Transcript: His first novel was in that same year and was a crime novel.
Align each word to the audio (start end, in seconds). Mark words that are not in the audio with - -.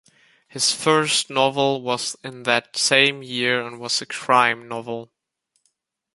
His 0.47 0.73
first 0.73 1.29
novel 1.29 1.83
was 1.83 2.15
in 2.23 2.41
that 2.41 2.75
same 2.75 3.21
year 3.21 3.61
and 3.63 3.79
was 3.79 4.01
a 4.01 4.07
crime 4.07 4.67
novel. 4.67 5.11